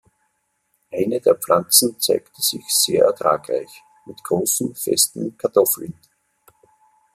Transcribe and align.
Eine 0.91 1.21
der 1.21 1.35
Pflanzen 1.35 1.99
zeigte 1.99 2.41
sich 2.41 2.63
sehr 2.69 3.05
ertragreich, 3.05 3.83
mit 4.07 4.23
großen, 4.23 4.73
festen 4.73 5.37
Kartoffeln. 5.37 5.93